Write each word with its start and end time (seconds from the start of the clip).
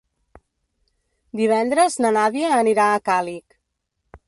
Divendres 1.41 1.99
na 2.05 2.13
Nàdia 2.17 2.51
anirà 2.63 2.87
a 2.95 3.05
Càlig. 3.13 3.57